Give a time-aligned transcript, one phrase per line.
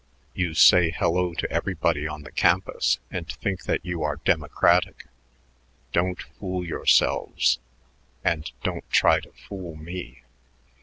[0.33, 5.05] You say hello to everybody on the campus and think that you are democratic.
[5.93, 7.59] Don't fool yourselves,
[8.23, 10.23] and don't try to fool me.